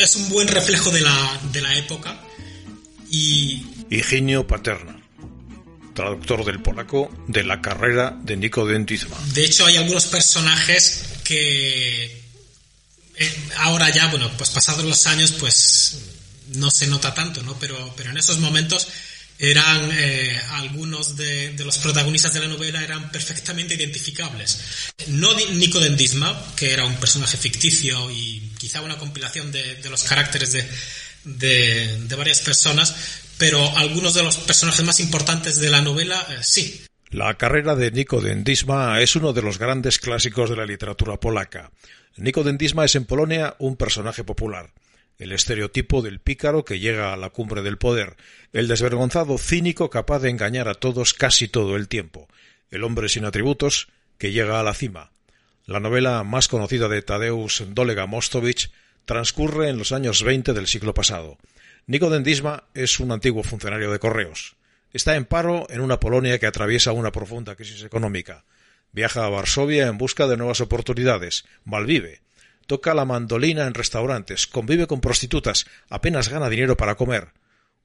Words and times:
es 0.00 0.16
un 0.16 0.28
buen 0.28 0.48
reflejo 0.48 0.90
de 0.90 1.00
la, 1.00 1.40
de 1.52 1.60
la 1.60 1.74
época 1.76 2.20
y... 3.10 3.64
Higinio 3.90 4.46
Paterna, 4.46 5.00
traductor 5.94 6.44
del 6.44 6.60
polaco 6.60 7.10
de 7.26 7.42
la 7.42 7.62
carrera 7.62 8.16
de 8.22 8.36
Nico 8.36 8.66
Dentisma. 8.66 9.16
De 9.32 9.44
hecho, 9.44 9.66
hay 9.66 9.76
algunos 9.76 10.06
personajes 10.06 11.04
que 11.24 12.04
eh, 13.16 13.48
ahora 13.56 13.90
ya, 13.90 14.08
bueno, 14.08 14.30
pues 14.36 14.50
pasados 14.50 14.84
los 14.84 15.06
años, 15.06 15.32
pues 15.32 15.98
no 16.54 16.70
se 16.70 16.86
nota 16.86 17.14
tanto, 17.14 17.42
¿no? 17.42 17.58
Pero, 17.58 17.94
pero 17.96 18.10
en 18.10 18.18
esos 18.18 18.38
momentos 18.38 18.88
eran 19.38 19.90
eh, 19.92 20.40
de, 21.16 21.54
los 21.64 21.78
protagonistas 21.78 22.34
de 22.34 22.40
la 22.40 22.48
novela 22.48 22.82
eran 22.82 23.10
perfectamente 23.10 23.74
identificables. 23.74 24.92
No 25.08 25.34
Nico 25.34 25.80
Dendisma, 25.80 26.36
que 26.56 26.72
era 26.72 26.84
un 26.84 26.96
personaje 26.96 27.36
ficticio 27.36 28.10
y 28.10 28.52
quizá 28.58 28.82
una 28.82 28.98
compilación 28.98 29.52
de, 29.52 29.78
los 29.88 30.02
caracteres 30.04 30.52
de, 30.52 30.66
de, 31.24 32.16
varias 32.16 32.40
personas, 32.40 32.94
pero 33.38 33.76
algunos 33.76 34.14
de 34.14 34.24
los 34.24 34.38
personajes 34.38 34.84
más 34.84 35.00
importantes 35.00 35.60
de 35.60 35.70
la 35.70 35.82
novela 35.82 36.26
eh, 36.30 36.38
sí. 36.42 36.82
La 37.10 37.34
carrera 37.38 37.74
de 37.74 37.90
Nico 37.90 38.20
Dendisma 38.20 39.00
es 39.00 39.16
uno 39.16 39.32
de 39.32 39.42
los 39.42 39.58
grandes 39.58 39.98
clásicos 39.98 40.50
de 40.50 40.56
la 40.56 40.66
literatura 40.66 41.18
polaca. 41.18 41.70
Nico 42.16 42.42
Dendisma 42.42 42.84
es 42.84 42.96
en 42.96 43.04
Polonia 43.04 43.54
un 43.60 43.76
personaje 43.76 44.24
popular 44.24 44.70
el 45.18 45.32
estereotipo 45.32 46.00
del 46.00 46.20
pícaro 46.20 46.64
que 46.64 46.78
llega 46.78 47.12
a 47.12 47.16
la 47.16 47.30
cumbre 47.30 47.62
del 47.62 47.76
poder, 47.76 48.16
el 48.52 48.68
desvergonzado 48.68 49.36
cínico 49.36 49.90
capaz 49.90 50.20
de 50.20 50.30
engañar 50.30 50.68
a 50.68 50.74
todos 50.74 51.12
casi 51.12 51.48
todo 51.48 51.76
el 51.76 51.88
tiempo, 51.88 52.28
el 52.70 52.84
hombre 52.84 53.08
sin 53.08 53.24
atributos 53.24 53.88
que 54.16 54.32
llega 54.32 54.60
a 54.60 54.62
la 54.62 54.74
cima. 54.74 55.10
La 55.66 55.80
novela 55.80 56.22
más 56.22 56.48
conocida 56.48 56.88
de 56.88 57.02
Tadeusz 57.02 57.62
Dolega 57.74 58.06
Mostovich 58.06 58.70
transcurre 59.04 59.68
en 59.68 59.78
los 59.78 59.92
años 59.92 60.22
veinte 60.22 60.52
del 60.54 60.66
siglo 60.66 60.94
pasado. 60.94 61.36
Nico 61.86 62.10
Dendisma 62.10 62.64
es 62.74 63.00
un 63.00 63.10
antiguo 63.10 63.42
funcionario 63.42 63.90
de 63.90 63.98
correos. 63.98 64.56
Está 64.92 65.16
en 65.16 65.24
paro 65.24 65.66
en 65.68 65.80
una 65.80 66.00
Polonia 66.00 66.38
que 66.38 66.46
atraviesa 66.46 66.92
una 66.92 67.12
profunda 67.12 67.56
crisis 67.56 67.82
económica. 67.82 68.44
Viaja 68.92 69.24
a 69.24 69.28
Varsovia 69.28 69.86
en 69.88 69.98
busca 69.98 70.26
de 70.26 70.36
nuevas 70.36 70.60
oportunidades. 70.60 71.44
Malvive 71.64 72.22
toca 72.68 72.92
la 72.92 73.06
mandolina 73.06 73.66
en 73.66 73.72
restaurantes, 73.72 74.46
convive 74.46 74.86
con 74.86 75.00
prostitutas, 75.00 75.66
apenas 75.88 76.28
gana 76.28 76.50
dinero 76.50 76.76
para 76.76 76.96
comer. 76.96 77.32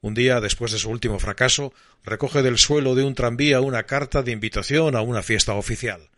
Un 0.02 0.12
día, 0.12 0.42
después 0.42 0.72
de 0.72 0.78
su 0.78 0.90
último 0.90 1.18
fracaso, 1.18 1.72
recoge 2.04 2.42
del 2.42 2.58
suelo 2.58 2.94
de 2.94 3.02
un 3.02 3.14
tranvía 3.14 3.62
una 3.62 3.84
carta 3.84 4.22
de 4.22 4.32
invitación 4.32 4.94
a 4.94 5.00
una 5.00 5.22
fiesta 5.22 5.54
oficial. 5.54 6.10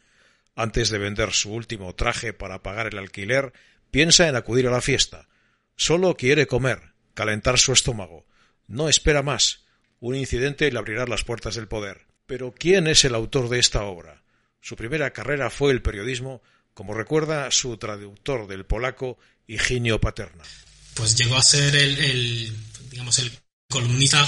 Antes 0.56 0.90
de 0.90 0.98
vender 0.98 1.32
su 1.32 1.52
último 1.52 1.94
traje 1.94 2.32
para 2.32 2.64
pagar 2.64 2.88
el 2.88 2.98
alquiler, 2.98 3.52
piensa 3.92 4.26
en 4.26 4.34
acudir 4.34 4.66
a 4.66 4.72
la 4.72 4.80
fiesta. 4.80 5.28
Solo 5.76 6.16
quiere 6.16 6.48
comer, 6.48 6.92
calentar 7.14 7.60
su 7.60 7.72
estómago. 7.72 8.26
No 8.66 8.88
espera 8.88 9.22
más. 9.22 9.64
Un 10.00 10.16
incidente 10.16 10.72
le 10.72 10.78
abrirá 10.78 11.06
las 11.06 11.22
puertas 11.22 11.54
del 11.54 11.68
poder. 11.68 12.06
Pero 12.26 12.52
¿quién 12.52 12.88
es 12.88 13.04
el 13.04 13.14
autor 13.14 13.48
de 13.48 13.60
esta 13.60 13.84
obra? 13.84 14.24
Su 14.60 14.74
primera 14.74 15.12
carrera 15.12 15.50
fue 15.50 15.70
el 15.70 15.82
periodismo, 15.82 16.42
como 16.76 16.92
recuerda 16.92 17.50
su 17.50 17.78
traductor 17.78 18.46
del 18.46 18.66
polaco, 18.66 19.18
Higinio 19.48 19.98
Paterna. 19.98 20.44
Pues 20.92 21.16
llegó 21.16 21.34
a 21.36 21.42
ser 21.42 21.74
el, 21.74 22.54
digamos, 22.90 23.18
el 23.18 23.32
columnista 23.70 24.22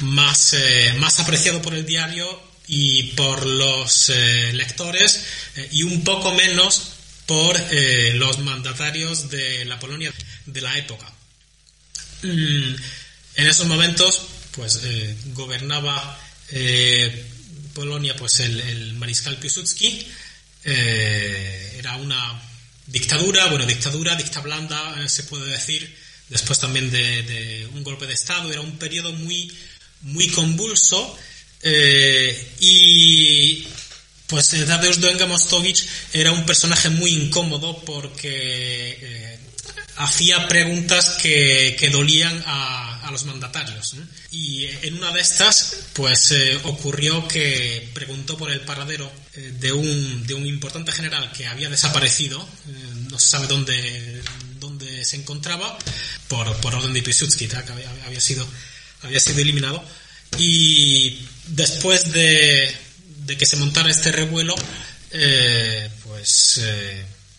más, 0.00 0.52
eh, 0.52 0.94
más 0.98 1.18
apreciado 1.20 1.62
por 1.62 1.72
el 1.72 1.86
diario 1.86 2.28
y 2.66 3.04
por 3.14 3.46
los 3.46 4.10
eh, 4.10 4.52
lectores 4.52 5.24
eh, 5.56 5.66
y 5.72 5.82
un 5.82 6.04
poco 6.04 6.34
menos 6.34 6.90
por 7.24 7.58
los 8.16 8.38
mandatarios 8.40 9.30
de 9.30 9.64
la 9.64 9.80
Polonia 9.80 10.12
de 10.44 10.60
la 10.60 10.76
época. 10.76 11.10
Mm, 12.22 12.74
en 13.36 13.46
esos 13.46 13.66
momentos, 13.66 14.26
pues 14.50 14.82
gobernaba 15.32 16.20
Polonia 17.72 18.14
pues 18.14 18.40
el, 18.40 18.60
el 18.60 18.92
mariscal 18.92 19.38
Piłsudski 19.38 20.06
eh, 20.64 21.76
era 21.78 21.96
una 21.96 22.40
dictadura, 22.86 23.46
bueno, 23.46 23.66
dictadura, 23.66 24.14
dicta 24.14 24.40
blanda, 24.40 25.02
eh, 25.02 25.08
se 25.08 25.24
puede 25.24 25.50
decir, 25.50 25.94
después 26.28 26.58
también 26.58 26.90
de, 26.90 27.68
un 27.74 27.84
golpe 27.84 28.06
de 28.06 28.14
Estado, 28.14 28.50
era 28.50 28.60
un 28.60 28.78
periodo 28.78 29.12
muy, 29.12 29.52
muy 30.02 30.28
convulso 30.28 31.18
eh, 31.62 32.52
y 32.60 33.66
pues 34.26 34.48
Tadeusz 34.48 35.00
Doenga 35.00 35.26
Mostovich 35.26 35.86
era 36.12 36.32
un 36.32 36.46
personaje 36.46 36.88
muy 36.88 37.10
incómodo 37.10 37.84
porque 37.84 39.38
hacía 39.96 40.48
preguntas 40.48 41.18
que, 41.20 41.88
dolían 41.92 42.42
a, 42.46 42.90
los 43.12 43.26
mandatarios. 43.26 43.94
Y 44.32 44.64
en 44.82 44.94
una 44.94 45.12
de 45.12 45.20
estas, 45.20 45.76
pues 45.92 46.32
eh, 46.32 46.58
ocurrió 46.64 47.28
que 47.28 47.88
preguntó 47.94 48.36
por 48.36 48.50
el 48.50 48.60
paradero 48.62 49.12
eh, 49.34 49.52
de, 49.60 49.72
un, 49.72 50.26
de 50.26 50.34
un 50.34 50.44
importante 50.44 50.90
general 50.90 51.30
que 51.30 51.46
había 51.46 51.70
desaparecido, 51.70 52.40
eh, 52.40 52.72
no 53.08 53.16
se 53.20 53.28
sabe 53.28 53.46
dónde, 53.46 54.20
dónde 54.58 55.04
se 55.04 55.14
encontraba, 55.14 55.78
por, 56.26 56.56
por 56.56 56.74
orden 56.74 56.92
de 56.92 57.02
Piłsudski, 57.02 57.46
que 57.46 57.56
había, 57.56 57.88
había, 58.04 58.20
sido, 58.20 58.44
había 59.02 59.20
sido 59.20 59.38
eliminado. 59.38 59.84
Y 60.36 61.20
después 61.46 62.10
de, 62.10 62.74
de 63.26 63.38
que 63.38 63.46
se 63.46 63.58
montara 63.58 63.90
este 63.90 64.10
revuelo, 64.10 64.56
pues 66.02 66.60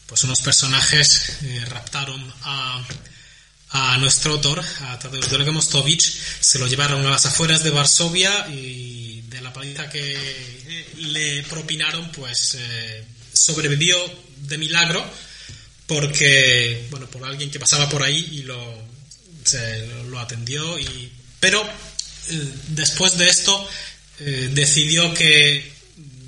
pues 0.08 0.24
unos 0.24 0.42
personajes 0.42 1.38
eh, 1.44 1.66
raptaron 1.68 2.34
a, 2.44 2.86
a, 3.70 3.98
nuestro 3.98 4.34
autor, 4.34 4.64
a 4.82 5.00
Tadeusz 5.00 5.30
Dolega 5.30 5.52
Mostovich, 5.52 6.16
se 6.40 6.60
lo 6.60 6.68
llevaron 6.68 7.06
a 7.06 7.10
las 7.10 7.26
afueras 7.26 7.64
de 7.64 7.72
Varsovia 7.72 8.48
y 8.50 9.22
de 9.22 9.42
la 9.42 9.52
paliza 9.52 9.90
que 9.90 10.16
eh, 10.16 10.88
le 10.98 11.44
propinaron, 11.44 12.12
pues 12.12 12.56
eh, 12.60 13.04
sobrevivió 13.34 13.98
de 14.38 14.58
milagro 14.58 15.04
porque, 15.88 16.88
bueno, 16.90 17.08
por 17.08 17.24
alguien 17.26 17.50
que 17.52 17.60
pasaba 17.60 17.90
por 17.90 18.04
ahí 18.04 18.30
y 18.32 18.44
lo, 18.44 18.84
se, 19.44 19.88
lo 20.10 20.20
atendió 20.20 20.80
y... 20.80 21.12
Pero 21.40 21.64
después 22.70 23.20
de 23.20 23.28
esto 23.28 23.70
decidió 24.18 25.14
que 25.14 25.72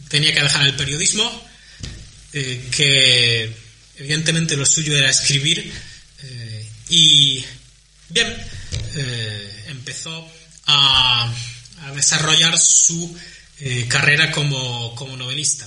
tenía 0.09 0.31
que 0.31 0.43
dejar 0.43 0.67
el 0.67 0.75
periodismo, 0.75 1.49
que 2.31 3.51
Evidentemente 3.97 4.55
lo 4.55 4.65
suyo 4.65 4.95
era 4.95 5.09
escribir 5.09 5.71
eh, 6.23 6.69
y 6.89 7.45
bien, 8.09 8.27
eh, 8.95 9.65
empezó 9.67 10.27
a, 10.67 11.33
desarrollar 11.95 12.57
su 12.57 13.17
eh, 13.59 13.87
carrera 13.87 14.31
como, 14.31 14.93
novelista. 15.17 15.65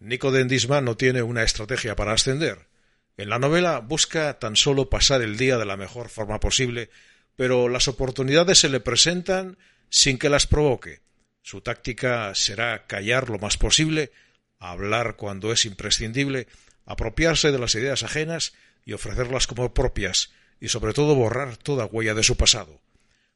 Nico 0.00 0.30
Dendisma 0.30 0.80
no 0.80 0.96
tiene 0.96 1.22
una 1.22 1.42
estrategia 1.42 1.96
para 1.96 2.12
ascender. 2.12 2.68
En 3.16 3.28
la 3.28 3.38
novela 3.38 3.80
busca 3.80 4.38
tan 4.38 4.56
solo 4.56 4.88
pasar 4.88 5.20
el 5.20 5.36
día 5.36 5.58
de 5.58 5.66
la 5.66 5.76
mejor 5.76 6.08
forma 6.08 6.40
posible, 6.40 6.90
pero 7.36 7.68
las 7.68 7.88
oportunidades 7.88 8.58
se 8.60 8.68
le 8.68 8.80
presentan 8.80 9.58
sin 9.90 10.18
que 10.18 10.30
las 10.30 10.46
provoque. 10.46 11.00
Su 11.42 11.60
táctica 11.60 12.34
será 12.34 12.86
callar 12.86 13.28
lo 13.28 13.38
más 13.38 13.58
posible, 13.58 14.12
hablar 14.58 15.16
cuando 15.16 15.52
es 15.52 15.64
imprescindible 15.64 16.46
apropiarse 16.86 17.52
de 17.52 17.58
las 17.58 17.74
ideas 17.74 18.02
ajenas 18.02 18.52
y 18.84 18.92
ofrecerlas 18.92 19.46
como 19.46 19.72
propias, 19.74 20.32
y 20.60 20.68
sobre 20.68 20.92
todo 20.92 21.14
borrar 21.14 21.56
toda 21.56 21.86
huella 21.86 22.14
de 22.14 22.22
su 22.22 22.36
pasado. 22.36 22.80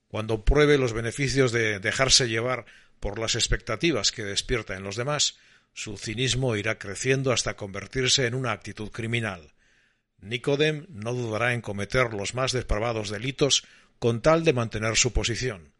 Cuando 0.08 0.44
pruebe 0.44 0.78
los 0.78 0.92
beneficios 0.92 1.52
de 1.52 1.80
dejarse 1.80 2.28
llevar 2.28 2.66
por 3.00 3.18
las 3.18 3.34
expectativas 3.34 4.12
que 4.12 4.24
despierta 4.24 4.76
en 4.76 4.84
los 4.84 4.96
demás, 4.96 5.36
su 5.72 5.98
cinismo 5.98 6.56
irá 6.56 6.78
creciendo 6.78 7.32
hasta 7.32 7.56
convertirse 7.56 8.26
en 8.26 8.34
una 8.34 8.52
actitud 8.52 8.90
criminal. 8.90 9.52
Nicodem 10.20 10.86
no 10.88 11.12
dudará 11.12 11.52
en 11.52 11.60
cometer 11.60 12.14
los 12.14 12.34
más 12.34 12.52
depravados 12.52 13.10
delitos 13.10 13.64
con 13.98 14.22
tal 14.22 14.44
de 14.44 14.52
mantener 14.52 14.96
su 14.96 15.12
posición. 15.12 15.72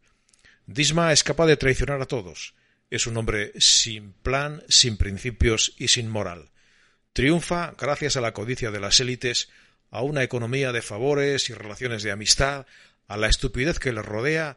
Disma 0.65 1.13
es 1.13 1.23
capaz 1.23 1.47
de 1.47 1.57
traicionar 1.57 2.01
a 2.01 2.05
todos. 2.05 2.53
Es 2.89 3.07
un 3.07 3.17
hombre 3.17 3.53
sin 3.57 4.13
plan, 4.13 4.63
sin 4.69 4.97
principios 4.97 5.73
y 5.77 5.87
sin 5.87 6.09
moral. 6.09 6.51
Triunfa 7.17 7.73
gracias 7.79 8.15
a 8.15 8.21
la 8.21 8.31
codicia 8.31 8.69
de 8.69 8.79
las 8.79 8.99
élites, 8.99 9.49
a 9.89 10.03
una 10.03 10.21
economía 10.21 10.71
de 10.71 10.83
favores 10.83 11.49
y 11.49 11.53
relaciones 11.55 12.03
de 12.03 12.11
amistad, 12.11 12.67
a 13.07 13.17
la 13.17 13.27
estupidez 13.27 13.79
que 13.79 13.91
le 13.91 14.03
rodea 14.03 14.55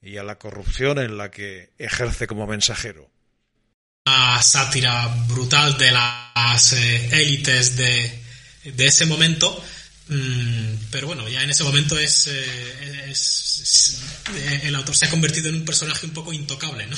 y 0.00 0.16
a 0.16 0.22
la 0.22 0.38
corrupción 0.38 0.98
en 0.98 1.18
la 1.18 1.30
que 1.30 1.74
ejerce 1.76 2.26
como 2.26 2.46
mensajero. 2.46 3.10
Una 4.06 4.40
sátira 4.40 5.06
brutal 5.28 5.76
de 5.76 5.90
las 5.92 6.72
eh, 6.72 7.10
élites 7.12 7.76
de, 7.76 8.22
ese 8.64 9.04
momento, 9.04 9.62
mm, 10.08 10.88
pero 10.90 11.08
bueno, 11.08 11.28
ya 11.28 11.42
en 11.42 11.50
ese 11.50 11.62
momento 11.62 11.98
es, 11.98 12.26
eh, 12.28 13.12
eh, 14.34 14.60
el 14.62 14.74
autor 14.74 14.96
se 14.96 15.04
ha 15.04 15.10
convertido 15.10 15.50
en 15.50 15.56
un 15.56 15.64
personaje 15.66 16.06
un 16.06 16.14
poco 16.14 16.32
intocable, 16.32 16.86
¿no? 16.86 16.96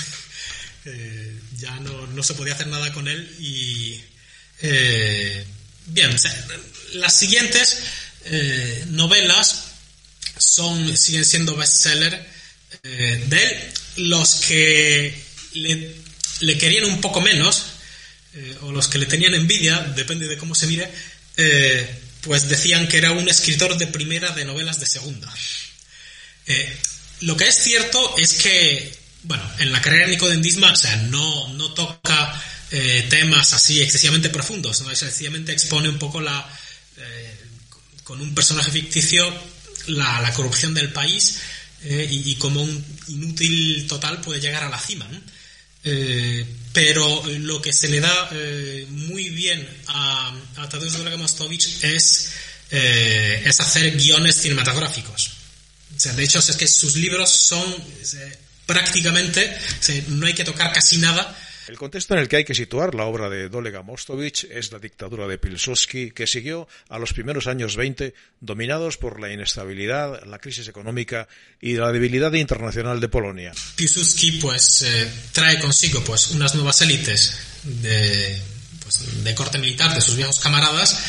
ya 1.58 1.80
no, 1.80 2.06
no 2.06 2.22
se 2.22 2.34
podía 2.34 2.54
hacer 2.54 2.68
nada 2.68 2.92
con 2.92 3.08
él 3.08 3.28
y 3.40 4.00
eh, 4.62 5.44
bien, 5.86 6.14
las 6.94 7.18
siguientes 7.18 7.78
eh, 8.24 8.84
novelas 8.88 9.64
son, 10.36 10.96
siguen 10.96 11.24
siendo 11.24 11.56
bestseller 11.56 12.26
eh, 12.82 13.24
de 13.26 13.42
él. 13.42 13.72
Los 13.96 14.36
que 14.36 15.14
le, 15.54 16.58
querían 16.58 16.84
un 16.84 17.00
poco 17.00 17.20
menos, 17.20 17.66
eh, 18.34 18.56
o 18.62 18.72
los 18.72 18.88
que 18.88 18.98
le 18.98 19.06
tenían 19.06 19.34
envidia, 19.34 19.80
depende 19.96 20.28
de 20.28 20.36
cómo 20.36 20.54
se 20.54 20.66
mire, 20.66 20.90
pues 22.20 22.48
decían 22.48 22.86
que 22.86 22.98
era 22.98 23.12
un 23.12 23.28
escritor 23.28 23.78
de 23.78 23.86
primera 23.86 24.32
de 24.32 24.44
novelas 24.44 24.78
de 24.78 24.84
segunda. 24.84 25.32
lo 27.20 27.36
que 27.36 27.48
es 27.48 27.54
cierto 27.54 28.14
es 28.18 28.34
que, 28.34 28.92
bueno, 29.22 29.42
en 29.58 29.72
la 29.72 29.80
carrera 29.80 30.04
de 30.04 30.12
Nicodendisma, 30.12 30.72
o 30.72 30.76
sea, 30.76 30.94
no, 30.96 31.48
no 31.54 31.72
toca 31.72 32.42
temas 32.70 33.52
así 33.52 33.82
excesivamente 33.82 34.30
profundos, 34.30 34.80
¿no? 34.82 34.94
sencillamente 34.94 35.52
expone 35.52 35.88
un 35.88 35.98
poco 35.98 36.20
la, 36.20 36.48
con 38.04 38.20
un 38.20 38.34
personaje 38.34 38.70
ficticio 38.70 39.32
la, 39.86 40.32
corrupción 40.34 40.74
del 40.74 40.92
país 40.92 41.38
eh, 41.84 42.06
y, 42.10 42.34
como 42.36 42.62
un 42.62 42.84
inútil 43.08 43.86
total 43.86 44.20
puede 44.20 44.40
llegar 44.40 44.64
a 44.64 44.68
la 44.68 44.78
cima. 44.78 45.08
Eh, 45.82 46.44
pero 46.72 47.22
lo 47.38 47.62
que 47.62 47.72
se 47.72 47.88
le 47.88 48.00
da 48.00 48.28
eh, 48.32 48.86
muy 48.90 49.30
bien 49.30 49.66
a, 49.86 50.34
a 50.56 50.68
Tadeusz 50.68 50.98
Mostovich 51.16 51.82
es, 51.82 52.32
es 52.70 53.60
hacer 53.60 53.96
guiones 53.96 54.36
cinematográficos. 54.36 55.30
de 56.14 56.22
hecho, 56.22 56.38
es 56.38 56.56
que 56.56 56.68
sus 56.68 56.96
libros 56.96 57.30
son 57.30 57.64
prácticamente, 58.66 59.56
no 60.08 60.26
hay 60.26 60.34
que 60.34 60.44
tocar 60.44 60.72
casi 60.72 60.98
nada 60.98 61.36
el 61.70 61.78
contexto 61.78 62.14
en 62.14 62.20
el 62.20 62.28
que 62.28 62.36
hay 62.36 62.44
que 62.44 62.54
situar 62.54 62.96
la 62.96 63.04
obra 63.04 63.30
de 63.30 63.48
Dolega 63.48 63.82
Mostovich 63.82 64.44
es 64.50 64.72
la 64.72 64.80
dictadura 64.80 65.28
de 65.28 65.38
Pilsudski, 65.38 66.10
que 66.10 66.26
siguió 66.26 66.66
a 66.88 66.98
los 66.98 67.12
primeros 67.12 67.46
años 67.46 67.76
20 67.76 68.12
dominados 68.40 68.96
por 68.96 69.20
la 69.20 69.32
inestabilidad, 69.32 70.24
la 70.26 70.40
crisis 70.40 70.66
económica 70.66 71.28
y 71.60 71.74
la 71.74 71.92
debilidad 71.92 72.32
internacional 72.32 72.98
de 72.98 73.08
Polonia. 73.08 73.52
Pilsudski 73.76 74.32
pues 74.32 74.82
eh, 74.82 75.08
trae 75.30 75.60
consigo 75.60 76.02
pues 76.02 76.32
unas 76.32 76.56
nuevas 76.56 76.82
élites 76.82 77.38
de, 77.62 78.36
pues, 78.82 79.34
corte 79.36 79.58
militar 79.58 79.94
de 79.94 80.00
sus 80.00 80.16
viejos 80.16 80.40
camaradas, 80.40 81.04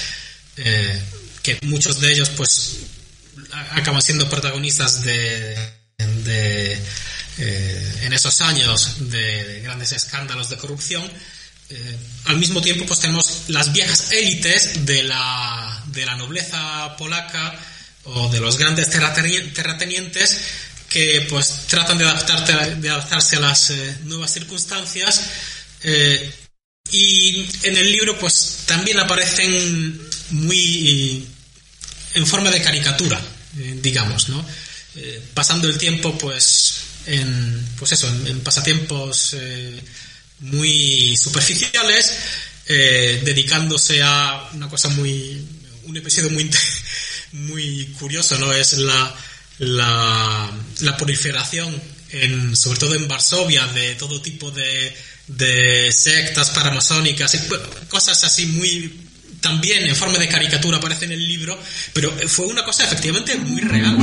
eh, 0.58 1.02
que 1.42 1.58
muchos 1.64 2.00
de 2.00 2.12
ellos 2.12 2.30
pues 2.30 2.82
acaban 3.72 4.04
siendo 4.04 4.30
protagonistas 4.30 5.04
de 5.04 5.58
eh, 7.38 8.00
en 8.04 8.14
esos 8.14 8.42
años 8.42 9.10
de, 9.10 9.62
grandes 9.64 9.94
escándalos 9.94 10.50
de 10.50 10.58
corrupción, 10.58 11.10
eh, 11.70 11.98
al 12.26 12.38
mismo 12.38 12.62
tiempo 12.62 12.86
pues 12.86 13.00
tenemos 13.00 13.44
las 13.48 13.72
viejas 13.72 14.12
élites 14.12 14.86
de 14.86 15.04
la, 15.04 15.82
de 15.88 16.06
la 16.06 16.16
nobleza 16.16 16.96
polaca 16.98 17.58
o 18.04 18.28
de 18.30 18.40
los 18.42 18.58
grandes 18.58 18.90
terratenientes 18.90 20.42
que 20.90 21.26
pues 21.30 21.68
tratan 21.68 21.98
de, 21.98 22.04
adaptarte, 22.04 22.76
de 22.76 22.90
adaptarse 22.90 23.38
a 23.38 23.40
las 23.40 23.70
eh, 23.70 23.98
nuevas 24.04 24.34
circunstancias 24.34 25.30
y 26.92 27.48
en 27.64 27.78
el 27.78 27.92
libro 27.92 28.20
pues 28.20 28.60
también 28.66 29.00
aparecen 29.00 30.00
muy 30.32 31.26
en 32.14 32.28
forma 32.28 32.52
de 32.52 32.62
caricatura 32.62 33.20
digamos 33.82 34.30
no 34.30 34.46
pasando 35.34 35.68
el 35.68 35.80
tiempo 35.80 36.16
pues 36.20 36.91
en, 37.06 37.68
pues 37.78 37.92
eso, 37.94 38.08
en, 38.08 38.42
pasatiempos 38.42 39.36
eh, 39.40 39.82
muy 40.40 41.16
superficiales, 41.18 42.14
eh, 42.68 43.22
dedicándose 43.24 44.02
a 44.04 44.50
una 44.54 44.70
cosa 44.70 44.90
muy, 44.90 45.46
un 45.84 45.98
episodio 45.98 46.30
muy, 46.30 46.50
muy 47.34 47.86
curioso, 48.00 48.38
¿no? 48.38 48.52
Es 48.54 48.78
la, 48.78 49.16
la, 49.60 50.52
la 50.80 50.98
proliferación, 50.98 51.82
en, 52.10 52.56
sobre 52.56 52.80
todo 52.80 52.96
en 52.96 53.08
Varsovia, 53.08 53.68
de 53.68 53.96
todo 53.96 54.22
tipo 54.22 54.52
de, 54.52 54.96
de 55.28 55.92
sectas 55.92 56.50
paramasónicas, 56.52 57.38
cosas 57.90 58.24
así 58.24 58.46
muy 58.48 59.08
también 59.42 59.88
en 59.88 59.96
forma 59.96 60.20
de 60.20 60.28
caricatura 60.28 60.78
aparece 60.78 61.06
en 61.06 61.14
el 61.14 61.28
libro, 61.28 61.58
pero 61.94 62.12
fue 62.28 62.46
una 62.46 62.64
cosa 62.64 62.86
efectivamente 62.86 63.36
muy 63.36 63.62
real. 63.62 63.98